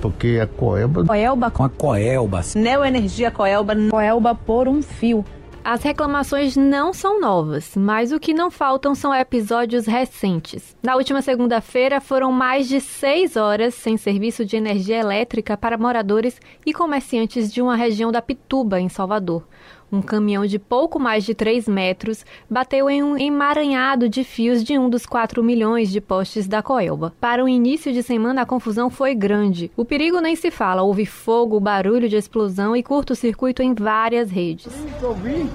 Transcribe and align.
porque 0.00 0.40
a 0.42 0.46
Coelba. 0.46 1.04
Coelba 1.04 1.50
com 1.50 1.64
a 1.64 1.68
Coelba. 1.68 2.40
Neoenergia 2.54 3.30
Coelba. 3.30 3.74
Coelba 3.90 4.34
por 4.34 4.66
um 4.66 4.82
fio. 4.82 5.24
As 5.62 5.82
reclamações 5.82 6.56
não 6.56 6.90
são 6.90 7.20
novas, 7.20 7.76
mas 7.76 8.12
o 8.12 8.18
que 8.18 8.32
não 8.32 8.50
faltam 8.50 8.94
são 8.94 9.14
episódios 9.14 9.86
recentes. 9.86 10.74
Na 10.82 10.96
última 10.96 11.20
segunda-feira, 11.20 12.00
foram 12.00 12.32
mais 12.32 12.66
de 12.66 12.80
seis 12.80 13.36
horas 13.36 13.74
sem 13.74 13.98
serviço 13.98 14.42
de 14.42 14.56
energia 14.56 14.98
elétrica 14.98 15.58
para 15.58 15.76
moradores 15.76 16.40
e 16.64 16.72
comerciantes 16.72 17.52
de 17.52 17.60
uma 17.60 17.76
região 17.76 18.10
da 18.10 18.22
Pituba, 18.22 18.80
em 18.80 18.88
Salvador. 18.88 19.46
Um 19.92 20.00
caminhão 20.00 20.46
de 20.46 20.58
pouco 20.58 21.00
mais 21.00 21.24
de 21.24 21.34
3 21.34 21.66
metros 21.66 22.24
bateu 22.48 22.88
em 22.88 23.02
um 23.02 23.18
emaranhado 23.18 24.08
de 24.08 24.22
fios 24.22 24.62
de 24.62 24.78
um 24.78 24.88
dos 24.88 25.04
4 25.04 25.42
milhões 25.42 25.90
de 25.90 26.00
postes 26.00 26.46
da 26.46 26.62
Coelba. 26.62 27.12
Para 27.20 27.44
o 27.44 27.48
início 27.48 27.92
de 27.92 28.02
semana, 28.02 28.42
a 28.42 28.46
confusão 28.46 28.88
foi 28.88 29.14
grande. 29.14 29.70
O 29.76 29.84
perigo 29.84 30.20
nem 30.20 30.36
se 30.36 30.50
fala, 30.50 30.82
houve 30.82 31.04
fogo, 31.06 31.58
barulho 31.58 32.08
de 32.08 32.16
explosão 32.16 32.76
e 32.76 32.82
curto-circuito 32.82 33.62
em 33.62 33.74
várias 33.74 34.30
redes. 34.30 34.72
Ouvi? 35.02 35.50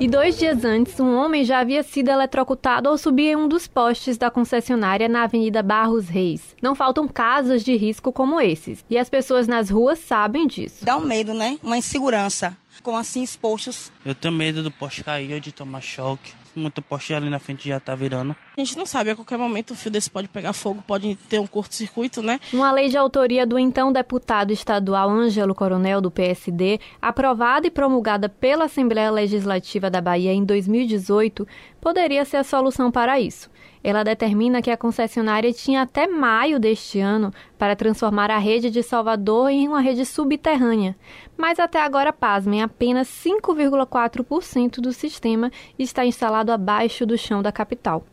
E 0.00 0.08
dois 0.08 0.38
dias 0.38 0.64
antes, 0.64 0.98
um 0.98 1.14
homem 1.14 1.44
já 1.44 1.58
havia 1.58 1.82
sido 1.82 2.08
eletrocutado 2.08 2.88
ao 2.88 2.96
subir 2.96 3.32
em 3.32 3.36
um 3.36 3.46
dos 3.46 3.68
postes 3.68 4.16
da 4.16 4.30
concessionária 4.30 5.06
na 5.10 5.24
Avenida 5.24 5.62
Barros 5.62 6.08
Reis. 6.08 6.56
Não 6.62 6.74
faltam 6.74 7.06
casos 7.06 7.62
de 7.62 7.76
risco 7.76 8.10
como 8.10 8.40
esses, 8.40 8.82
e 8.88 8.96
as 8.96 9.10
pessoas 9.10 9.46
nas 9.46 9.68
ruas 9.68 9.98
sabem 9.98 10.46
disso. 10.46 10.86
Dá 10.86 10.96
um 10.96 11.04
medo, 11.04 11.34
né? 11.34 11.58
Uma 11.62 11.76
insegurança, 11.76 12.56
com 12.82 12.96
assim 12.96 13.22
expostos. 13.22 13.92
Eu 14.04 14.14
tenho 14.14 14.34
medo 14.34 14.62
do 14.62 14.70
poste 14.70 15.04
cair 15.04 15.34
ou 15.34 15.40
de 15.40 15.52
tomar 15.52 15.80
choque 15.80 16.32
muito 16.54 16.82
poste 16.82 17.14
ali 17.14 17.30
na 17.30 17.38
frente 17.38 17.68
já 17.68 17.78
tá 17.78 17.94
virando. 17.94 18.34
A 18.56 18.60
gente 18.60 18.76
não 18.76 18.86
sabe, 18.86 19.10
a 19.10 19.16
qualquer 19.16 19.38
momento 19.38 19.72
o 19.72 19.74
fio 19.74 19.90
desse 19.90 20.10
pode 20.10 20.28
pegar 20.28 20.52
fogo, 20.52 20.82
pode 20.86 21.14
ter 21.28 21.38
um 21.38 21.46
curto-circuito, 21.46 22.22
né? 22.22 22.40
Uma 22.52 22.72
lei 22.72 22.88
de 22.88 22.96
autoria 22.96 23.46
do 23.46 23.58
então 23.58 23.92
deputado 23.92 24.52
estadual 24.52 25.10
Ângelo 25.10 25.54
Coronel, 25.54 26.00
do 26.00 26.10
PSD, 26.10 26.80
aprovada 27.00 27.66
e 27.66 27.70
promulgada 27.70 28.28
pela 28.28 28.64
Assembleia 28.64 29.10
Legislativa 29.10 29.90
da 29.90 30.00
Bahia 30.00 30.32
em 30.32 30.44
2018, 30.44 31.46
poderia 31.80 32.24
ser 32.24 32.38
a 32.38 32.44
solução 32.44 32.90
para 32.90 33.20
isso. 33.20 33.50
Ela 33.82 34.04
determina 34.04 34.60
que 34.60 34.70
a 34.70 34.76
concessionária 34.76 35.52
tinha 35.52 35.82
até 35.82 36.06
maio 36.06 36.60
deste 36.60 37.00
ano 37.00 37.32
para 37.58 37.74
transformar 37.74 38.30
a 38.30 38.38
rede 38.38 38.70
de 38.70 38.82
Salvador 38.82 39.48
em 39.50 39.66
uma 39.66 39.80
rede 39.80 40.04
subterrânea. 40.04 40.94
Mas 41.36 41.58
até 41.58 41.80
agora, 41.80 42.12
pasmem, 42.12 42.62
apenas 42.62 43.08
5,4% 43.08 44.80
do 44.80 44.92
sistema 44.92 45.50
está 45.78 46.04
instalado 46.04 46.52
abaixo 46.52 47.06
do 47.06 47.16
chão 47.16 47.40
da 47.42 47.50
capital. 47.50 48.04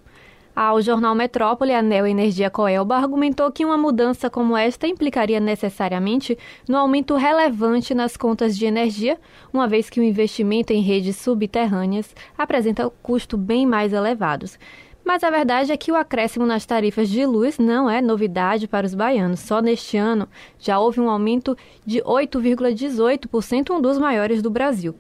Ao 0.59 0.81
jornal 0.81 1.13
Metrópole, 1.13 1.71
a 1.71 1.83
Neo 1.83 2.07
Energia 2.07 2.49
Coelba 2.49 2.95
argumentou 2.95 3.51
que 3.51 3.63
uma 3.63 3.77
mudança 3.77 4.27
como 4.27 4.57
esta 4.57 4.87
implicaria 4.87 5.39
necessariamente 5.39 6.35
no 6.67 6.75
aumento 6.75 7.15
relevante 7.15 7.93
nas 7.93 8.17
contas 8.17 8.57
de 8.57 8.65
energia, 8.65 9.19
uma 9.53 9.67
vez 9.67 9.87
que 9.87 9.99
o 9.99 10.03
investimento 10.03 10.73
em 10.73 10.81
redes 10.81 11.15
subterrâneas 11.17 12.15
apresenta 12.35 12.89
custos 13.03 13.39
bem 13.39 13.67
mais 13.67 13.93
elevados. 13.93 14.57
Mas 15.07 15.23
a 15.23 15.29
verdade 15.29 15.71
é 15.71 15.77
que 15.77 15.89
o 15.89 15.95
acréscimo 15.95 16.45
nas 16.45 16.65
tarifas 16.65 17.07
de 17.07 17.25
luz 17.25 17.57
não 17.57 17.89
é 17.89 18.01
novidade 18.01 18.67
para 18.67 18.85
os 18.85 18.93
baianos. 18.93 19.39
Só 19.39 19.61
neste 19.61 19.95
ano 19.95 20.27
já 20.59 20.77
houve 20.79 20.99
um 20.99 21.09
aumento 21.09 21.57
de 21.85 22.01
8,18%, 22.01 23.69
um 23.73 23.79
dos 23.79 23.97
maiores 23.97 24.41
do 24.41 24.49
Brasil. 24.49 24.93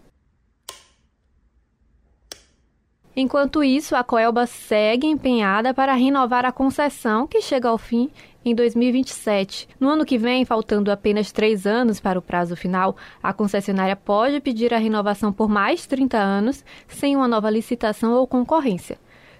Enquanto 3.13 3.61
isso, 3.61 3.97
a 3.97 4.03
Coelba 4.03 4.45
segue 4.45 5.05
empenhada 5.05 5.73
para 5.73 5.93
renovar 5.93 6.45
a 6.45 6.53
concessão, 6.53 7.27
que 7.27 7.41
chega 7.41 7.67
ao 7.67 7.77
fim 7.77 8.09
em 8.45 8.55
2027. 8.55 9.67
No 9.77 9.89
ano 9.89 10.05
que 10.05 10.17
vem, 10.17 10.45
faltando 10.45 10.89
apenas 10.89 11.33
três 11.33 11.67
anos 11.67 11.99
para 11.99 12.17
o 12.17 12.21
prazo 12.21 12.55
final, 12.55 12.95
a 13.21 13.33
concessionária 13.33 13.95
pode 13.97 14.39
pedir 14.39 14.73
a 14.73 14.77
renovação 14.77 15.33
por 15.33 15.49
mais 15.49 15.85
30 15.85 16.17
anos, 16.17 16.63
sem 16.87 17.13
uma 17.13 17.27
nova 17.27 17.49
licitação 17.49 18.13
ou 18.13 18.25
concorrência. 18.25 18.97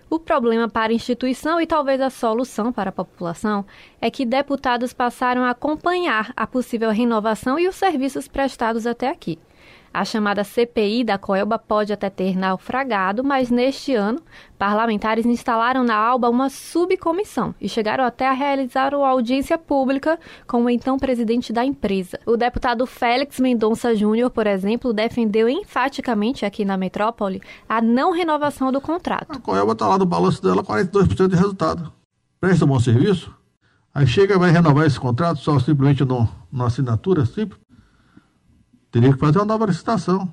O 0.10 0.20
problema 0.20 0.70
para 0.70 0.94
a 0.94 0.96
instituição 0.96 1.60
e 1.60 1.68
talvez 1.68 2.00
a 2.00 2.10
solução 2.10 2.72
para 2.72 2.90
a 2.90 2.94
população 2.94 3.66
é 4.00 4.10
que 4.10 4.26
deputados 4.26 4.94
passaram 4.94 5.44
a 5.44 5.50
acompanhar 5.50 6.32
a 6.36 6.48
possível 6.48 6.92
renovação 6.92 7.60
e 7.60 7.68
os 7.68 7.76
serviços 7.76 8.26
prestados 8.26 8.88
até 8.88 9.10
aqui. 9.10 9.38
A 9.94 10.06
chamada 10.06 10.44
CPI 10.44 11.04
da 11.04 11.18
Coelba 11.18 11.58
pode 11.58 11.92
até 11.92 12.10
ter 12.10 12.38
naufragado, 12.38 13.24
mas 13.24 13.50
neste 13.50 13.96
ano, 13.96 14.22
parlamentares 14.58 15.26
instalaram 15.26 15.84
na 15.84 15.96
ALBA 15.96 16.30
uma 16.30 16.50
subcomissão 16.50 17.56
e 17.60 17.68
chegaram 17.68 18.04
até 18.04 18.28
a 18.28 18.34
realizar 18.34 18.94
uma 18.94 19.08
audiência 19.08 19.58
pública 19.58 20.20
com 20.46 20.66
o 20.66 20.70
então 20.70 20.98
presidente 20.98 21.52
da 21.52 21.66
empresa. 21.66 22.20
O 22.26 22.38
deputado 22.38 22.86
Félix 22.86 23.40
Mendonça 23.40 23.96
Júnior, 23.96 24.30
por 24.30 24.48
exemplo, 24.48 24.94
defendeu 24.94 25.50
enfaticamente 25.50 26.46
aqui 26.46 26.66
na 26.66 26.78
metrópole 26.78 27.42
a 27.68 27.82
não 27.82 28.12
renovação 28.12 28.72
do 28.72 28.82
contrato. 28.82 29.32
A 29.32 29.40
Coelba 29.40 29.74
está 29.74 29.88
lá 29.88 29.98
no 29.98 30.06
balanço 30.06 30.42
dela 30.42 30.64
42% 30.64 31.28
de 31.28 31.36
resultado. 31.36 31.92
Presta 32.40 32.66
um 32.66 32.68
bom 32.68 32.80
serviço, 32.80 33.34
aí 33.94 34.06
chega 34.06 34.38
vai 34.38 34.52
renovar 34.52 34.86
esse 34.86 35.00
contrato 35.00 35.40
só 35.40 35.58
simplesmente 35.60 36.04
na 36.52 36.66
assinatura 36.66 37.26
simples 37.26 37.67
teria 38.92 39.14
que 39.14 39.20
fazer 39.20 39.40
uma 39.40 39.46
nova 39.46 39.66
licitação 39.66 40.32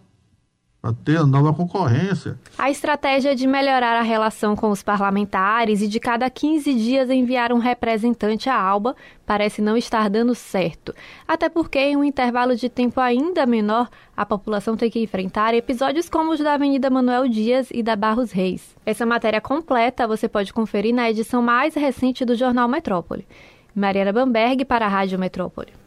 para 0.84 0.92
ter 0.92 1.16
uma 1.16 1.26
nova 1.26 1.54
concorrência. 1.54 2.38
A 2.58 2.70
estratégia 2.70 3.34
de 3.34 3.46
melhorar 3.46 3.96
a 3.98 4.02
relação 4.02 4.54
com 4.54 4.68
os 4.68 4.82
parlamentares 4.82 5.80
e 5.80 5.88
de 5.88 5.98
cada 5.98 6.28
15 6.28 6.74
dias 6.74 7.08
enviar 7.08 7.54
um 7.54 7.58
representante 7.58 8.50
à 8.50 8.60
Alba 8.60 8.94
parece 9.24 9.62
não 9.62 9.78
estar 9.78 10.10
dando 10.10 10.34
certo. 10.34 10.94
Até 11.26 11.48
porque, 11.48 11.78
em 11.78 11.96
um 11.96 12.04
intervalo 12.04 12.54
de 12.54 12.68
tempo 12.68 13.00
ainda 13.00 13.46
menor, 13.46 13.88
a 14.14 14.26
população 14.26 14.76
tem 14.76 14.90
que 14.90 15.02
enfrentar 15.02 15.54
episódios 15.54 16.10
como 16.10 16.32
os 16.32 16.40
da 16.40 16.52
Avenida 16.52 16.90
Manuel 16.90 17.28
Dias 17.28 17.68
e 17.72 17.82
da 17.82 17.96
Barros 17.96 18.30
Reis. 18.30 18.76
Essa 18.84 19.06
matéria 19.06 19.40
completa 19.40 20.06
você 20.06 20.28
pode 20.28 20.52
conferir 20.52 20.94
na 20.94 21.08
edição 21.08 21.40
mais 21.40 21.74
recente 21.74 22.26
do 22.26 22.34
Jornal 22.34 22.68
Metrópole. 22.68 23.26
Mariana 23.74 24.12
Bamberg 24.12 24.66
para 24.66 24.84
a 24.84 24.88
Rádio 24.90 25.18
Metrópole. 25.18 25.83